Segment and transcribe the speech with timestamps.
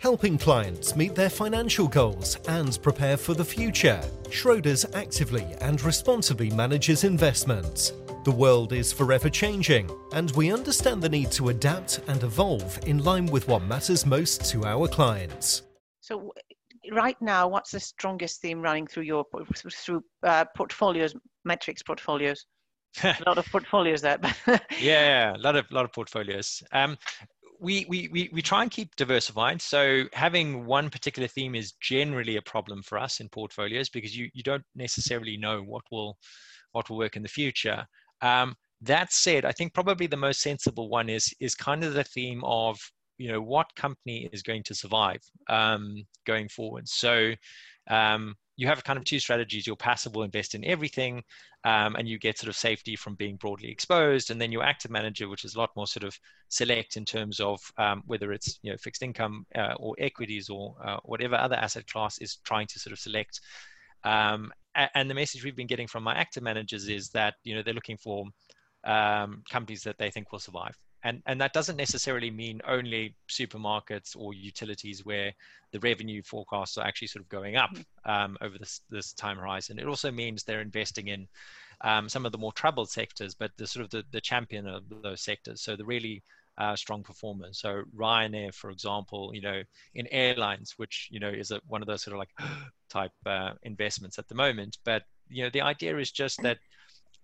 [0.00, 4.00] helping clients meet their financial goals and prepare for the future.
[4.30, 7.92] Schroders actively and responsibly manages investments.
[8.24, 13.04] The world is forever changing, and we understand the need to adapt and evolve in
[13.04, 15.62] line with what matters most to our clients.
[16.00, 16.32] So,
[16.92, 19.24] right now, what's the strongest theme running through your
[19.54, 21.14] through uh, portfolios,
[21.44, 22.46] metrics portfolios?
[23.04, 24.18] a lot of portfolios there.
[24.80, 26.62] yeah, a lot of lot of portfolios.
[26.72, 26.96] Um,
[27.60, 29.60] we, we, we, try and keep diversified.
[29.60, 34.30] So having one particular theme is generally a problem for us in portfolios because you,
[34.32, 36.16] you don't necessarily know what will
[36.72, 37.84] what will work in the future.
[38.22, 42.04] Um, that said, I think probably the most sensible one is is kind of the
[42.04, 42.78] theme of
[43.18, 46.88] you know what company is going to survive um, going forward.
[46.88, 47.34] So
[47.90, 49.66] um, you have kind of two strategies.
[49.66, 51.24] Your passive will invest in everything,
[51.64, 54.30] um, and you get sort of safety from being broadly exposed.
[54.30, 56.18] And then your active manager, which is a lot more sort of
[56.50, 60.74] select in terms of um, whether it's you know fixed income uh, or equities or
[60.84, 63.40] uh, whatever other asset class is trying to sort of select
[64.04, 64.52] um,
[64.94, 67.74] and the message we've been getting from my active managers is that you know they're
[67.74, 68.24] looking for
[68.84, 74.16] um, companies that they think will survive and and that doesn't necessarily mean only supermarkets
[74.16, 75.32] or utilities where
[75.72, 78.10] the revenue forecasts are actually sort of going up mm-hmm.
[78.10, 81.28] um, over this this time horizon it also means they're investing in
[81.82, 84.82] um, some of the more troubled sectors but the sort of the, the champion of
[85.02, 86.22] those sectors so the really
[86.58, 87.58] uh, strong performers.
[87.58, 89.62] So Ryanair, for example, you know,
[89.94, 92.28] in airlines, which you know is a, one of those sort of like
[92.90, 94.76] type uh, investments at the moment.
[94.84, 96.58] But you know, the idea is just that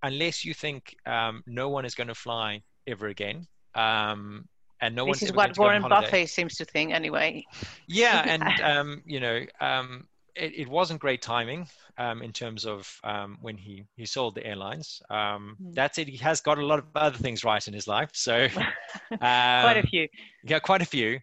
[0.02, 3.46] unless you think um, no one is going to fly ever again,
[3.76, 4.48] um,
[4.80, 7.44] and no this is what Warren Buffett seems to think anyway.
[7.86, 11.66] Yeah, and um, you know, um, it, it, wasn't great timing
[11.98, 15.00] um, in terms of um, when he, he sold the airlines.
[15.08, 15.74] Um, mm.
[15.74, 16.08] That's it.
[16.08, 18.10] He has got a lot of other things right in his life.
[18.12, 18.48] So
[19.18, 20.08] quite a um, few.
[20.44, 21.20] Yeah, quite a few.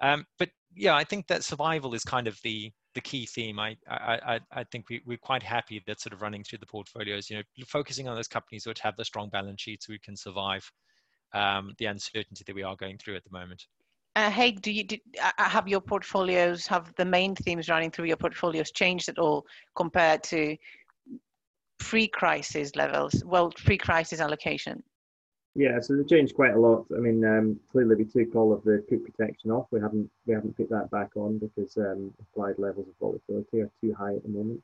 [0.00, 3.58] Um, but yeah, I think that survival is kind of the the key theme.
[3.58, 7.30] I I, I think we, we're quite happy that sort of running through the portfolios,
[7.30, 10.70] you know, focusing on those companies which have the strong balance sheets who can survive
[11.36, 13.66] um, the uncertainty that we are going through at the moment.
[14.16, 17.90] Uh, Haig, do you do, uh, uh, have your portfolios, have the main themes running
[17.90, 19.44] through your portfolios changed at all
[19.74, 20.56] compared to
[21.78, 24.82] pre-crisis levels, well, pre-crisis allocation?
[25.54, 26.86] Yeah, so they changed quite a lot.
[26.94, 29.66] I mean, um, clearly we took all of the put protection off.
[29.70, 33.70] We haven't we haven't put that back on because um, applied levels of volatility are
[33.80, 34.62] too high at the moment.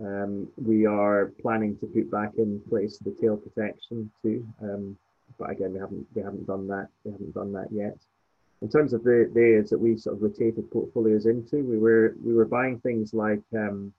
[0.00, 4.98] Um, we are planning to put back in place the tail protection too, um,
[5.42, 6.88] but again we haven't we haven't done that.
[7.04, 7.98] We haven't done that yet
[8.62, 12.14] in terms of the, the areas that we sort of rotated portfolios into, we were
[12.24, 13.92] we were buying things like um,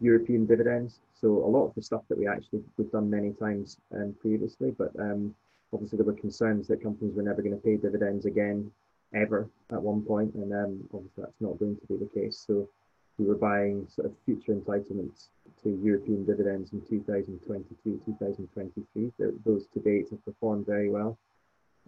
[0.00, 1.00] European dividends.
[1.20, 4.70] So a lot of the stuff that we actually we've done many times um, previously,
[4.70, 5.34] but um,
[5.72, 8.70] obviously there were concerns that companies were never going to pay dividends again
[9.12, 12.44] ever at one point, and um, obviously that's not going to be the case.
[12.46, 12.68] So
[13.18, 15.26] we were buying sort of future entitlements
[15.62, 19.12] to European dividends in 2022, 2023.
[19.44, 21.18] Those to date have performed very well.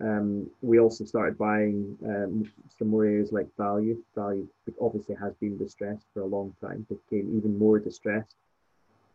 [0.00, 4.02] Um, we also started buying um, some more areas like value.
[4.14, 4.48] Value
[4.80, 8.36] obviously has been distressed for a long time, became even more distressed.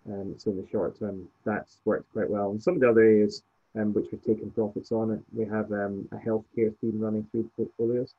[0.08, 2.52] Um, so in the short term, that's worked quite well.
[2.52, 3.44] And some of the other areas
[3.76, 7.50] um, which we've taken profits on, we have um, a healthcare theme running through the
[7.58, 8.14] portfolios.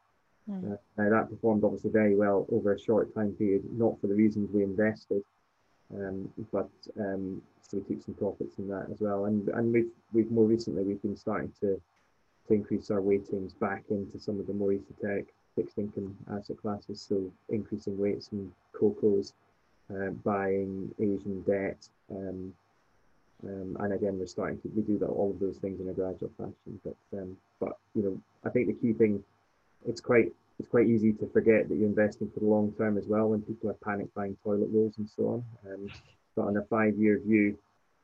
[0.51, 0.75] Mm.
[0.75, 4.51] Uh, that performed obviously very well over a short time period, not for the reasons
[4.53, 5.23] we invested,
[5.95, 9.27] um, but um, so we took some profits in that as well.
[9.27, 11.81] And and we've we've more recently we've been starting to
[12.49, 17.01] to increase our weightings back into some of the more esoteric fixed income asset classes.
[17.01, 19.33] So increasing weights in CoCos,
[19.91, 21.89] uh, buying Asian debt.
[22.11, 22.55] Um,
[23.45, 25.93] um, and again, we're starting to we do that, all of those things in a
[25.93, 26.81] gradual fashion.
[26.85, 29.23] But um, but you know, I think the key thing,
[29.87, 33.07] it's quite it's quite easy to forget that you're investing for the long term as
[33.07, 35.45] well when people are panic buying toilet rolls and so on.
[35.67, 35.89] Um,
[36.35, 37.57] but on a five year view,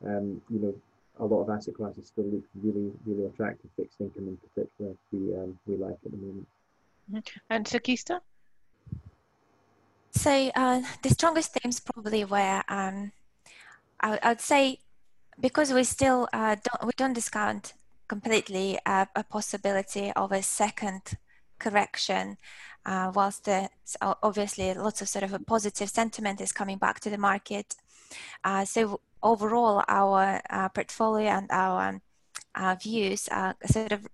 [0.07, 0.75] um, you know,
[1.21, 3.71] a lot of asset classes still look really, really attractive.
[3.77, 6.47] Fixed income in particular, we um, we like at the moment.
[7.13, 7.39] Mm-hmm.
[7.51, 8.21] And Shakhista.
[10.13, 13.11] So uh, the strongest themes probably were, um,
[14.01, 14.79] I, would say,
[15.41, 17.75] because we still uh, don't we don't discount
[18.07, 21.17] completely uh, a possibility of a second
[21.59, 22.37] correction.
[22.87, 23.69] Uh, whilst the,
[24.23, 27.77] obviously lots of sort of a positive sentiment is coming back to the market,
[28.45, 32.01] uh, so overall our uh, portfolio and our
[32.55, 34.07] uh, views are sort of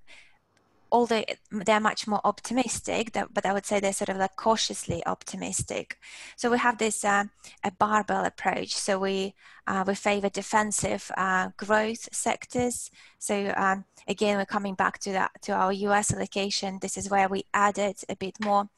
[0.92, 5.98] although they're much more optimistic, but I would say they're sort of like cautiously optimistic.
[6.36, 7.24] So we have this uh,
[7.64, 8.74] a barbell approach.
[8.74, 9.34] So we
[9.66, 12.90] uh, we favor defensive uh, growth sectors.
[13.18, 16.78] So um, again, we're coming back to that to our US allocation.
[16.80, 18.68] This is where we added a bit more,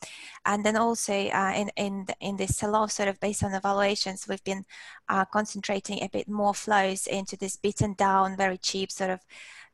[0.45, 4.45] and then also uh, in in in this sell-off, sort of based on evaluations, we've
[4.45, 4.65] been
[5.09, 9.21] uh, concentrating a bit more flows into this beaten down, very cheap sort of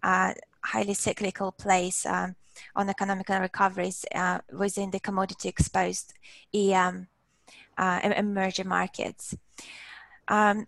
[0.03, 0.33] uh,
[0.65, 2.35] highly cyclical place um,
[2.75, 6.15] on economic recoveries uh, within the commodity exposed
[6.55, 7.09] EM
[7.77, 9.37] uh, emerging markets.
[10.27, 10.67] Um,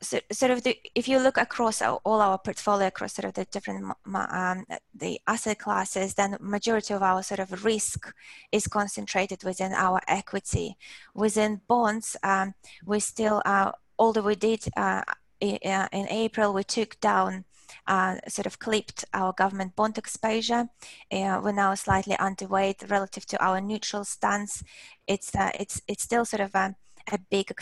[0.00, 3.34] so, sort of the, if you look across our, all our portfolio across sort of
[3.34, 4.64] the different um,
[4.94, 8.12] the asset classes then majority of our sort of risk
[8.50, 10.76] is concentrated within our equity
[11.14, 12.52] within bonds um,
[12.84, 15.02] we still uh, although we did uh,
[15.40, 17.44] in April we took down
[17.86, 20.68] uh, sort of clipped our government bond exposure.
[21.10, 24.62] Uh, we're now slightly underweight relative to our neutral stance.
[25.06, 26.74] It's uh, it's it's still sort of a,
[27.12, 27.52] a big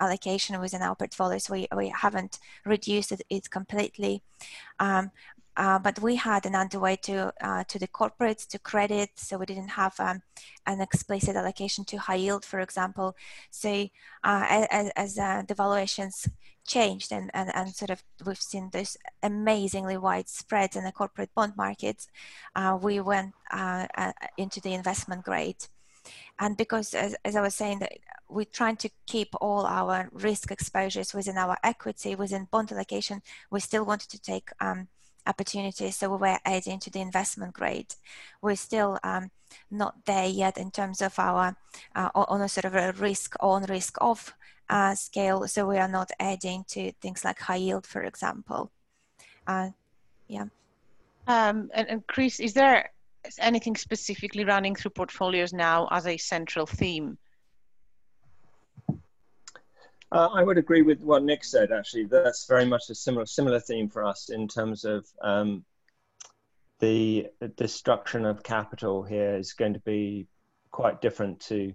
[0.00, 4.22] allocation within our portfolio, so we, we haven't reduced it, it completely.
[4.78, 5.10] Um,
[5.56, 9.46] uh, but we had an underweight to uh, to the corporates, to credit, so we
[9.46, 10.22] didn't have um,
[10.66, 13.16] an explicit allocation to high yield, for example.
[13.50, 13.88] So
[14.24, 16.28] uh, as, as uh, the valuations
[16.66, 21.34] changed and, and, and sort of we've seen this amazingly wide spreads in the corporate
[21.34, 22.08] bond markets,
[22.54, 23.86] uh, we went uh,
[24.36, 25.64] into the investment grade.
[26.38, 27.92] And because, as, as I was saying, that
[28.28, 33.60] we're trying to keep all our risk exposures within our equity, within bond allocation, we
[33.60, 34.88] still wanted to take um,
[35.26, 35.96] opportunities.
[35.96, 37.94] So we were adding to the investment grade.
[38.42, 39.30] We're still um,
[39.70, 41.56] not there yet in terms of our
[41.94, 44.34] uh, on a sort of a risk on, risk off
[44.68, 45.46] uh, scale.
[45.48, 48.70] So we are not adding to things like high yield, for example.
[49.46, 49.70] Uh,
[50.28, 50.46] yeah.
[51.26, 52.90] Um, and, and Chris, is there
[53.38, 57.18] anything specifically running through portfolios now as a central theme?
[60.16, 61.72] Uh, I would agree with what Nic said.
[61.72, 65.64] Actually, that's very much a similar similar theme for us in terms of um,
[66.78, 67.26] the
[67.56, 69.02] destruction of capital.
[69.02, 70.26] Here is going to be
[70.70, 71.74] quite different to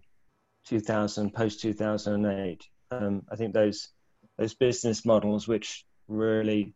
[0.66, 3.90] 2000 post 2008 um, I think those
[4.38, 6.74] those business models which really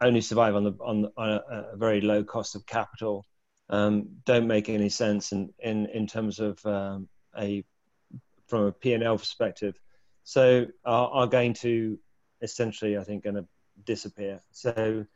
[0.00, 1.42] only survive on the on, on a,
[1.72, 3.24] a, very low cost of capital
[3.70, 7.08] um, don't make any sense in in, in terms of um,
[7.38, 7.64] a
[8.48, 9.74] from a P&L perspective.
[10.24, 11.98] So are, are going to
[12.42, 13.46] essentially, I think, going to
[13.84, 14.40] disappear.
[14.50, 15.06] So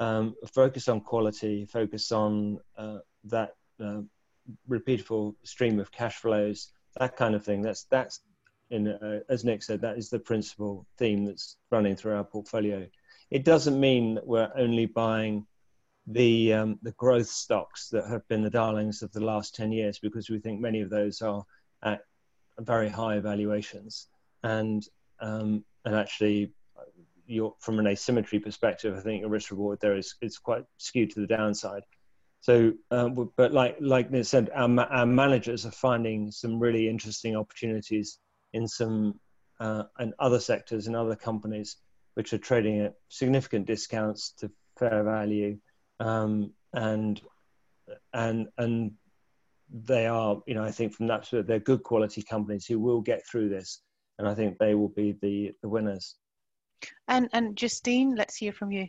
[0.00, 4.02] um, focus on quality, focus on uh, that uh,
[4.68, 7.62] repeatable stream of cash flows, that kind of thing.
[7.62, 8.20] That's that's
[8.70, 12.86] in, uh, as Nic said, that is the principal theme that's running through our portfolio.
[13.30, 15.46] It doesn't mean that we're only buying
[16.06, 19.98] the um, the growth stocks that have been the darlings of the last 10 years
[19.98, 21.44] because we think many of those are
[21.82, 22.00] at
[22.60, 24.08] very high valuations
[24.42, 24.86] and
[25.20, 26.52] um, and actually
[27.60, 31.20] from an asymmetry perspective I think a risk reward there is is quite skewed to
[31.20, 31.82] the downside.
[32.40, 37.36] So uh, but like like Nic said our, our managers are finding some really interesting
[37.36, 38.18] opportunities
[38.52, 39.20] in some
[39.60, 41.76] uh, and other sectors and other companies
[42.14, 45.58] which are trading at significant discounts to fair value.
[46.00, 47.20] Um, and
[48.12, 48.92] and and
[49.70, 53.26] they are you know I think from that they're good quality companies who will get
[53.26, 53.82] through this
[54.18, 56.16] and I think they will be the the winners.
[57.06, 58.88] And and Justine, let's hear from you.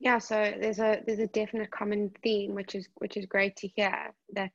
[0.00, 3.68] Yeah, so there's a there's a definite common theme which is which is great to
[3.68, 4.52] hear that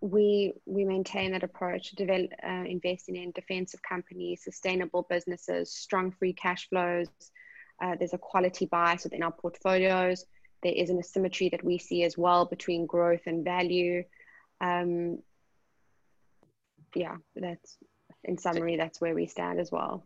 [0.00, 6.32] we we maintain that approach, develop, uh, investing in defensive companies, sustainable businesses, strong free
[6.32, 7.08] cash flows.
[7.82, 10.24] Uh, there's a quality bias within our portfolios.
[10.62, 14.04] There is an asymmetry that we see as well between growth and value.
[14.60, 15.18] Um,
[16.94, 17.78] yeah, that's
[18.24, 20.04] in summary, that's where we stand as well.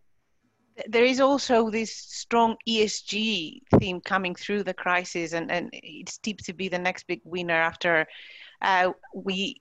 [0.88, 6.38] There is also this strong ESG theme coming through the crisis, and, and it's deep
[6.42, 8.06] to be the next big winner after
[8.60, 9.60] uh, we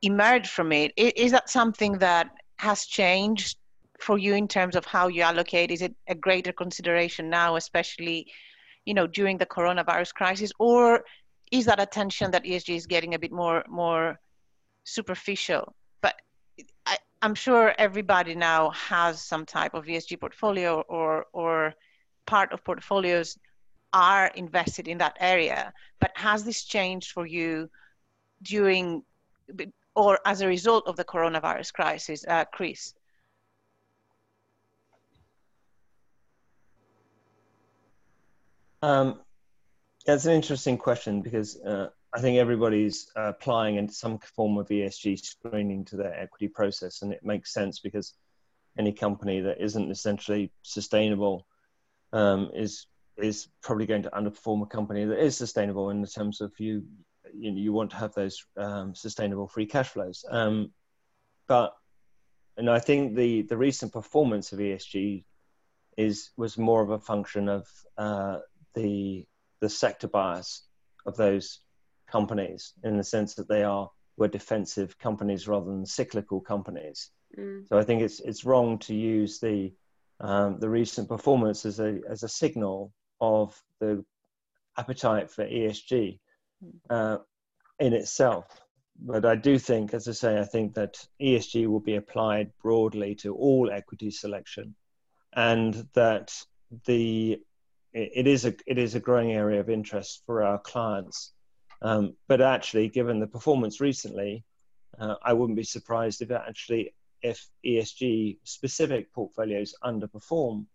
[0.00, 0.92] emerge from it.
[0.96, 3.58] Is that something that has changed
[4.00, 5.70] for you in terms of how you allocate?
[5.70, 8.32] Is it a greater consideration now, especially,
[8.86, 11.04] you know, during the coronavirus crisis, or
[11.50, 14.18] is that attention that ESG is getting a bit more more
[14.84, 15.74] superficial?
[17.24, 21.72] I'm sure everybody now has some type of ESG portfolio or or
[22.26, 23.38] part of portfolios
[23.94, 25.72] are invested in that area.
[26.00, 27.70] But has this changed for you
[28.42, 29.04] during
[29.94, 32.92] or as a result of the coronavirus crisis, uh, Chris?
[38.82, 39.18] Um,
[40.04, 45.18] that's an interesting question because uh, I think everybody's uh, applying some form of ESG
[45.18, 48.14] screening to their equity process, and it makes sense because
[48.78, 51.46] any company that isn't essentially sustainable
[52.12, 56.40] um, is is probably going to underperform a company that is sustainable in the terms
[56.40, 56.84] of you
[57.32, 60.24] you, you want to have those um, sustainable free cash flows.
[60.30, 60.70] Um,
[61.48, 61.74] but
[62.56, 65.24] and I think the the recent performance of ESG
[65.96, 67.66] is was more of a function of
[67.98, 68.38] uh,
[68.74, 69.26] the
[69.60, 70.62] the sector bias
[71.06, 71.63] of those
[72.06, 77.10] companies in the sense that they are were defensive companies rather than cyclical companies.
[77.36, 77.66] Mm.
[77.68, 79.72] So I think it's it's wrong to use the
[80.20, 84.04] um, the recent performance as a as a signal of the
[84.78, 86.18] appetite for ESG
[86.64, 86.72] mm.
[86.90, 87.18] uh,
[87.78, 88.46] in itself.
[89.00, 93.16] But I do think, as I say, I think that ESG will be applied broadly
[93.16, 94.76] to all equity selection,
[95.34, 96.32] and that
[96.86, 97.40] the
[97.92, 101.32] it is a it is a growing area of interest for our clients.
[101.84, 104.42] Um, but actually, given the performance recently,
[104.98, 110.66] uh, I wouldn't be surprised if actually if ESG specific portfolios underperform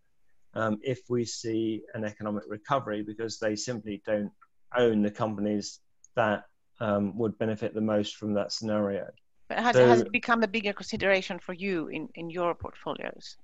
[0.53, 4.31] um, if we see an economic recovery because they simply don't
[4.75, 5.79] own the companies
[6.15, 6.43] that
[6.79, 9.07] um, would benefit the most from that scenario.
[9.47, 13.37] But has, so, has it become a bigger consideration for you in, in your portfolios?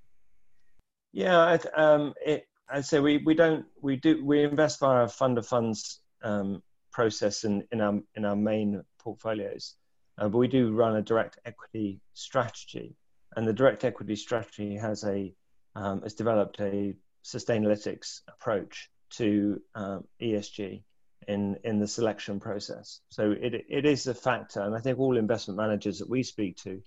[1.14, 5.38] Yeah, um, it, I'd say we, we don't we do we invest via a fund
[5.38, 6.62] of funds um,
[6.96, 9.76] process in, in our in our main portfolios.
[10.18, 12.96] Uh, but we do run a direct equity strategy,
[13.36, 15.34] and the direct equity strategy has a
[15.76, 20.84] um, has developed a Sustainalytics approach to um, ESG
[21.28, 23.02] in in the selection process.
[23.10, 26.56] So it it is a factor, and I think all investment managers that we speak
[26.64, 26.82] to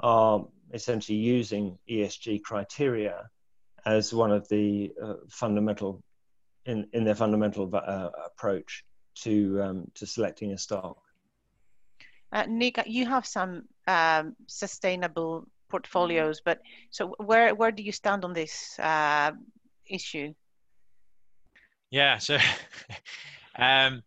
[0.00, 3.30] are essentially using ESG criteria
[3.86, 6.02] as one of the uh, fundamental
[6.66, 8.84] in in their fundamental uh, approach
[9.16, 10.98] to um, to selecting a stock.
[12.32, 18.24] Uh, Nic, you have some um, sustainable portfolios, but so where where do you stand
[18.24, 19.32] on this uh,
[19.88, 20.32] issue?
[21.90, 22.34] Yeah, so
[23.56, 24.02] um,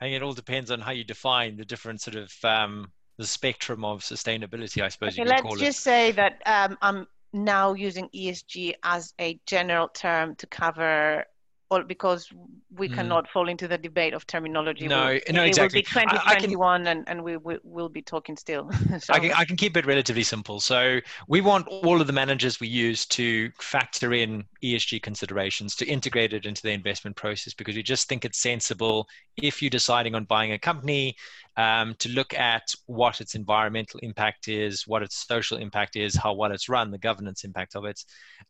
[0.00, 3.26] I think it all depends on how you define the different sort of um, the
[3.26, 4.82] spectrum of sustainability.
[4.82, 5.82] I suppose okay, you let's just it.
[5.82, 11.24] say that um, I'm now using ESG as a general term to cover
[11.70, 12.28] all because
[12.76, 12.94] we mm.
[12.94, 14.88] cannot fall into the debate of terminology.
[14.88, 15.80] No, we'll, no, exactly.
[15.80, 18.70] It will be 2021 and, and we, we will be talking still.
[18.98, 19.12] so.
[19.12, 20.60] I, can, I can keep it relatively simple.
[20.60, 25.86] So we want all of the managers we use to factor in ESG considerations, to
[25.86, 30.14] integrate it into the investment process because we just think it's sensible if you're deciding
[30.14, 31.16] on buying a company
[31.56, 36.32] um, to look at what its environmental impact is, what its social impact is, how
[36.32, 38.02] well it's run, the governance impact of it,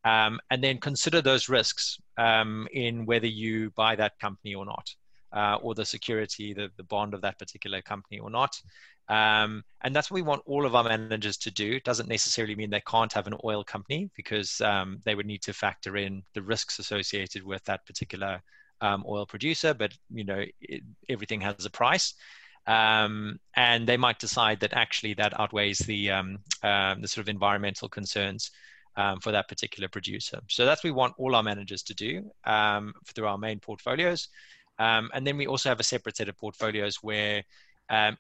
[0.05, 4.89] um, and then consider those risks um, in whether you buy that company or not,
[5.33, 8.55] uh, or the security, the, the bond of that particular company or not.
[9.09, 11.73] Um, and that's what we want all of our managers to do.
[11.73, 15.43] It doesn't necessarily mean they can't have an oil company because um, they would need
[15.43, 18.41] to factor in the risks associated with that particular
[18.81, 19.75] um, oil producer.
[19.75, 22.15] But you know, it, everything has a price
[22.67, 27.29] um, and they might decide that actually that outweighs the um, uh, the sort of
[27.29, 28.51] environmental concerns
[28.97, 30.41] um, for that particular producer.
[30.49, 34.29] So that's what we want all our managers to do um, through our main portfolios,
[34.79, 37.43] um, and then we also have a separate set of portfolios where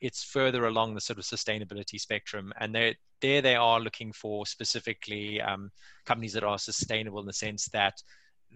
[0.02, 4.44] it's further along the sort of sustainability spectrum, and there there they are looking for
[4.46, 5.40] specifically
[6.04, 7.94] companies that are sustainable in the sense that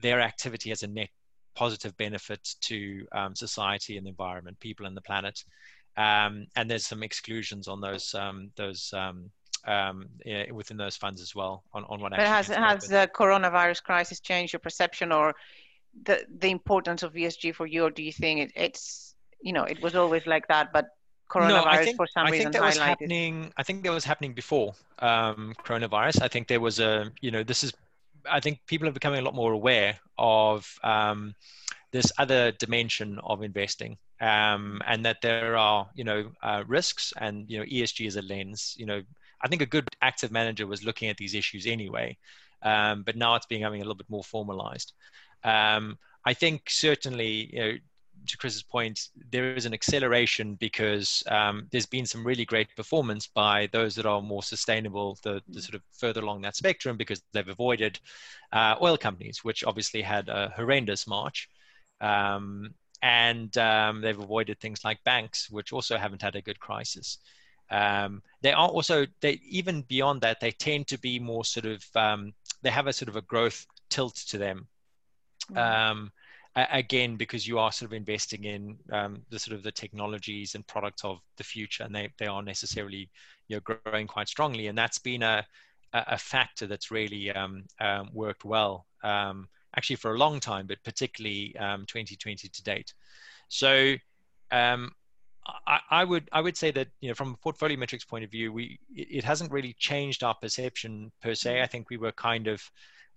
[0.03, 1.09] their activity has a net
[1.57, 5.43] positive benefit to um, society and the environment, people and the planet
[5.97, 9.31] um, and there's some exclusions on those um, those um,
[9.67, 12.11] um, yeah, within those funds as well on, on what.
[12.11, 15.35] But has has the coronavirus crisis changed your perception or
[16.05, 19.65] the the importance of ESG for you, or do you think it, it's you know
[19.65, 20.87] it was always like that, but
[21.31, 23.53] coronavirus no, I think, for some I reason think that was happening.
[23.57, 26.23] I think that was happening before um, coronavirus.
[26.23, 27.73] I think there was a you know this is.
[28.31, 31.35] I think people are becoming a lot more aware of um,
[31.93, 37.51] this other dimension of investing um, and that there are you know uh, risks and
[37.51, 38.75] you know ESG is a lens.
[38.79, 39.03] You know,
[39.43, 42.17] I think a good active manager was looking at these issues anyway,
[42.63, 44.93] um, but now it's becoming a little bit more formalized.
[45.45, 47.73] Um, I think certainly, you know,
[48.27, 53.29] to Chris's point, there is an acceleration because um, there's been some really great performance
[53.29, 57.23] by those that are more sustainable, the, the sort of further along that spectrum, because
[57.33, 58.01] they've avoided
[58.53, 61.49] uh, oil companies, which obviously had a horrendous march.
[62.01, 67.19] Um, and um, they've avoided things like banks, which also haven't had a good crisis.
[67.71, 71.85] Um, they are also they even beyond that they tend to be more sort of
[71.95, 74.69] um, they have a sort of a growth tilt to them.
[75.53, 76.11] Mm.
[76.57, 80.67] again because you are sort of investing in um, the sort of the technologies and
[80.67, 83.09] products of the future and they, they are necessarily
[83.47, 85.47] you know growing quite strongly and that's been a
[85.93, 90.83] a factor that's really um, um, worked well um, actually for a long time but
[90.85, 92.95] particularly 2020 um, to date.
[93.49, 93.95] So
[94.51, 94.93] um,
[95.67, 98.53] I, I, would I would say that you know from a PortfolioMetrics point of view
[98.53, 101.63] we it, it hasn't really changed our perception per se.
[101.63, 102.63] I think we were kind of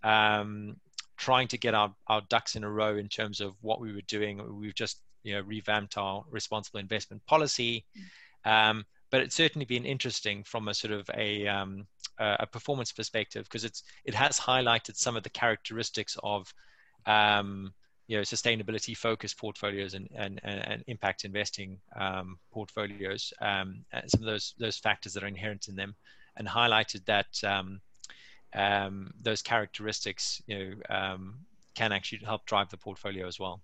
[0.03, 0.77] um,
[1.17, 4.01] trying to get our, our ducks in a row in terms of what we were
[4.07, 4.41] doing.
[4.59, 7.85] We've just you know revamped our responsible investment policy,
[8.45, 11.87] um, but it's certainly been interesting from a sort of a um,
[12.19, 16.53] a performance perspective because it's it has highlighted some of the characteristics of
[17.05, 17.73] um,
[18.07, 24.25] you know sustainability focused portfolios and and, and impact investing um, portfolios um, some of
[24.25, 25.95] those those factors that are inherent in them
[26.37, 27.81] and highlighted that um,
[28.53, 31.35] um, those characteristics, you know, um,
[31.75, 33.61] can actually help drive the portfolio as well.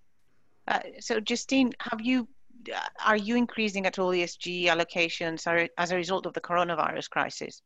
[0.68, 2.28] Uh, so, Justine, have you
[2.74, 7.62] uh, are you increasing at all ESG allocations as a result of the coronavirus crisis?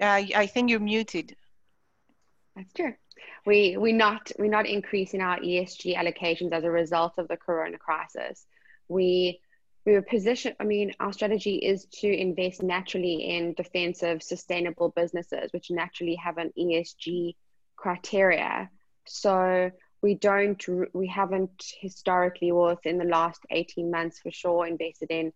[0.00, 1.36] Uh, I think you're muted.
[2.56, 2.94] That's true.
[3.46, 7.78] We we not we're not increasing our ESG allocations as a result of the corona
[7.78, 8.46] crisis.
[8.88, 9.40] We
[9.86, 15.52] we were positioned, I mean, our strategy is to invest naturally in defensive, sustainable businesses,
[15.52, 17.34] which naturally have an ESG
[17.76, 18.70] criteria.
[19.06, 19.70] So
[20.02, 25.32] we don't, we haven't historically or within the last 18 months for sure invested in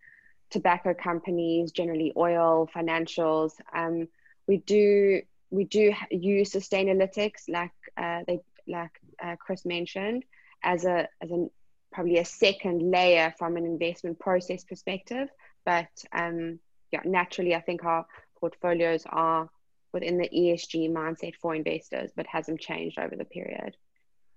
[0.50, 3.52] tobacco companies, generally oil, financials.
[3.75, 4.09] Um,
[4.46, 10.24] we do, we do use Sustainalytics, like uh, they, like uh, Chris mentioned,
[10.62, 11.50] as a as an
[11.92, 15.28] probably a second layer from an investment process perspective.
[15.64, 16.58] But um,
[16.90, 18.04] yeah, naturally, I think our
[18.38, 19.48] portfolios are
[19.92, 23.76] within the ESG mindset for investors, but hasn't changed over the period.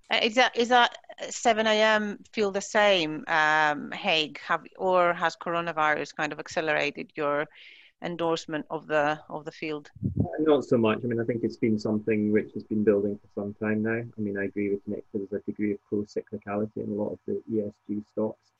[0.09, 6.15] Uh, is that is that 7IM feel the same, um, Haig, have or has coronavirus
[6.15, 7.45] kind of accelerated your
[8.01, 9.91] endorsement of the of the field?
[10.39, 10.99] Not so much.
[11.03, 14.03] I mean, I think it's been something which has been building for some time now.
[14.17, 15.03] I mean, I agree with Nic.
[15.13, 18.51] There's a degree of pro-cyclicality in a lot of the ESG stocks,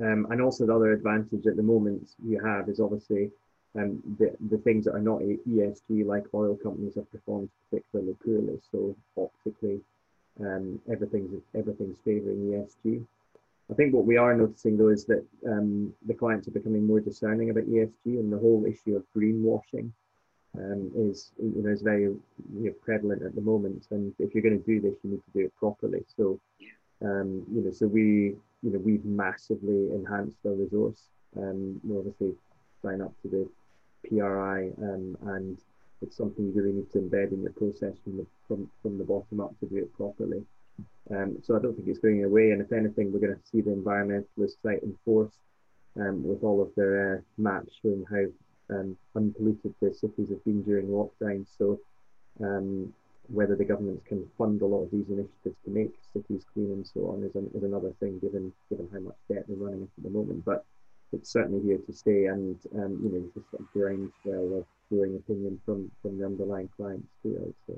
[0.00, 3.30] um, and also the other advantage at the moment you have is obviously
[3.76, 8.60] um, the the things that are not ESG, like oil companies, have performed particularly poorly.
[8.70, 9.80] So optically,
[10.40, 13.04] um, everything's everything's favouring ESG.
[13.70, 17.00] I think what we are noticing though is that um, the clients are becoming more
[17.00, 19.90] discerning about ESG and the whole issue of greenwashing
[20.56, 23.86] um, is you know is very you know, prevalent at the moment.
[23.90, 26.04] And if you're going to do this, you need to do it properly.
[26.16, 26.38] So
[27.02, 31.08] um, you know, so we you know we've massively enhanced our resource.
[31.36, 32.34] Um, we obviously
[32.82, 33.48] sign up to the
[34.08, 35.58] PRI, um, and
[36.02, 39.04] it's something you really need to embed in your process from the from, from the
[39.04, 40.44] bottom up to do it properly.
[41.10, 42.50] Um, so I don't think it's going away.
[42.50, 45.34] And if anything, we're going to see the environmentalists fight in force
[45.96, 50.62] um, with all of their uh, maps showing how um, unpolluted the cities have been
[50.62, 51.46] during lockdown.
[51.58, 51.78] So
[52.40, 52.92] um,
[53.28, 56.86] whether the governments can fund a lot of these initiatives to make cities clean and
[56.86, 60.04] so on is, an, is another thing, given given how much debt they're running at
[60.04, 60.44] the moment.
[60.44, 60.64] But
[61.12, 65.60] it's certainly here to stay, and um, you know, just a groundswell of growing opinion
[65.64, 67.54] from from the underlying clients too.
[67.68, 67.74] Say.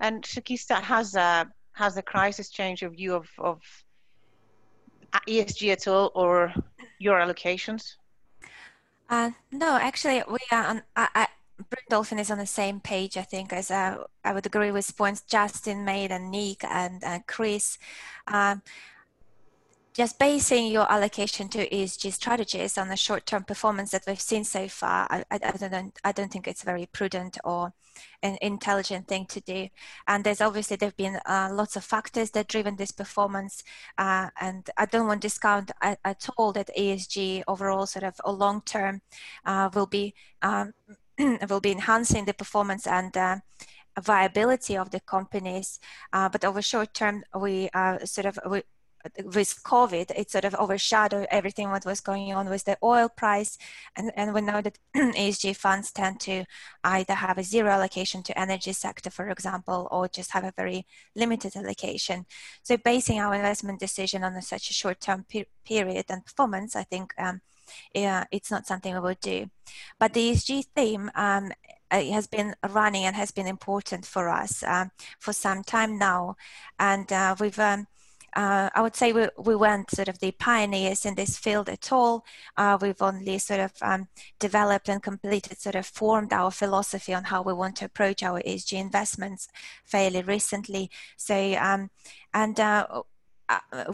[0.00, 3.60] And Shakhista has a has the crisis changed your view of, of
[5.28, 6.52] ESG at all or
[6.98, 7.96] your allocations?
[9.08, 10.82] Uh, no, actually, we are on.
[10.96, 11.26] I, I,
[11.88, 15.20] Dolphin is on the same page, I think, as uh, I would agree with points
[15.22, 17.78] Justin made and Nic and uh, Chris.
[18.26, 18.62] Um,
[19.94, 24.66] just basing your allocation to ESG strategies on the short-term performance that we've seen so
[24.66, 27.74] far, I, I, don't, I don't think it's very prudent or
[28.22, 29.68] an intelligent thing to do.
[30.06, 33.62] And there's obviously there've been uh, lots of factors that driven this performance,
[33.98, 38.18] uh, and I don't want to discount at, at, all that ESG overall, sort of
[38.24, 39.02] a long-term,
[39.44, 40.72] uh, will be um,
[41.50, 43.36] will be enhancing the performance and uh,
[44.00, 45.78] viability of the companies.
[46.14, 47.68] Uh, but over short term, we
[48.04, 48.62] sort of we,
[49.24, 53.58] with COVID, it sort of overshadowed everything what was going on with the oil price.
[53.96, 56.44] And, and we know that ESG funds tend to
[56.84, 60.86] either have a zero allocation to energy sector, for example, or just have a very
[61.14, 62.26] limited allocation.
[62.62, 66.84] So basing our investment decision on a, such a short-term per period and performance, I
[66.84, 67.40] think um,
[67.94, 69.50] yeah, it's not something we would do.
[69.98, 71.52] But the ESG theme um,
[71.90, 76.36] has been running and has been important for us um, for some time now.
[76.78, 77.86] And uh, we've um,
[78.34, 81.92] uh, I would say we, we weren't sort of the pioneers in this field at
[81.92, 82.24] all.
[82.56, 87.24] Uh, we've only sort of um, developed and completed, sort of formed our philosophy on
[87.24, 89.48] how we want to approach our ESG investments
[89.84, 90.90] fairly recently.
[91.16, 91.90] So, um,
[92.32, 93.02] and uh,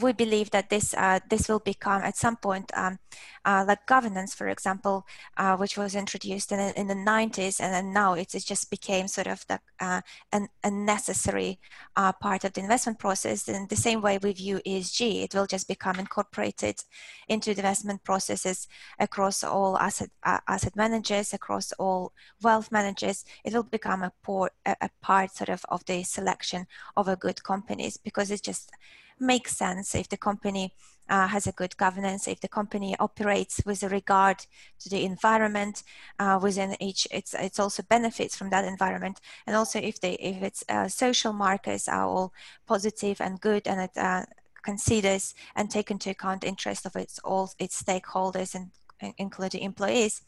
[0.01, 2.99] we believe that this uh, this will become at some point um,
[3.45, 5.07] uh, like governance, for example,
[5.37, 9.09] uh, which was introduced in, in the 90s, and then now it, it just became
[9.09, 10.01] sort of the, uh,
[10.33, 11.59] an, a necessary
[11.97, 13.49] uh, part of the investment process.
[13.49, 16.83] In the same way we view ESG, it will just become incorporated
[17.29, 23.25] into the investment processes across all asset asset managers, across all wealth managers.
[23.45, 27.43] It will become a, por- a part sort of of the selection of a good
[27.43, 28.71] companies because it's just
[29.20, 30.74] makes sense if the company
[31.09, 34.44] uh, has a good governance, if the company operates with regard
[34.81, 35.83] to the environment
[36.18, 40.42] uh, within each, it's it's also benefits from that environment, and also if they if
[40.42, 42.33] its uh, social markers are all
[42.66, 44.24] positive and good, and it uh,
[44.62, 48.70] considers and take into account interest of its all its stakeholders and
[49.16, 50.22] including employees,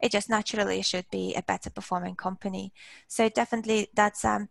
[0.00, 2.72] it just naturally should be a better performing company.
[3.08, 4.48] So definitely that's um,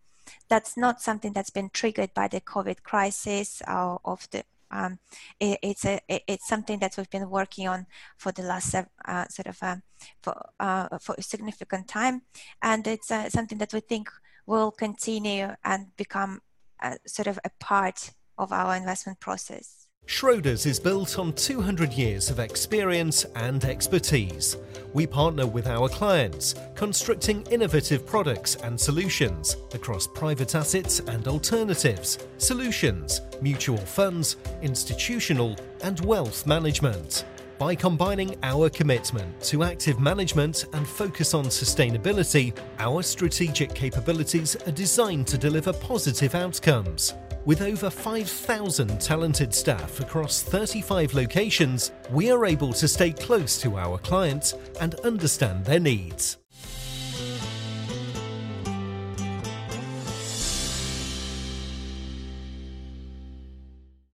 [0.50, 5.00] that's not something that's been triggered by the COVID crisis or of the um,
[5.40, 7.86] it, it's a it, it's something that we've been working on
[8.18, 9.84] for the last uh, sort of um,
[10.22, 12.24] for uh, for a significant time,
[12.62, 14.10] and it's uh, something that we think
[14.46, 16.42] will continue and become
[16.82, 19.88] uh, sort of a part of our investment process.
[20.08, 24.56] Schroders is built on 200 years of experience and expertise.
[24.96, 32.18] We partner with our clients, constructing innovative products and solutions across private assets and alternatives,
[32.38, 37.26] solutions, mutual funds, institutional, and wealth management.
[37.58, 44.72] By combining our commitment to active management and focus on sustainability, our strategic capabilities are
[44.72, 47.14] designed to deliver positive outcomes.
[47.46, 53.78] With over 5,000 talented staff across 35 locations, we are able to stay close to
[53.78, 56.38] our clients and understand their needs.